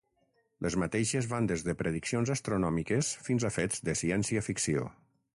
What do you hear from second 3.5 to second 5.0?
fets de ciència-ficció.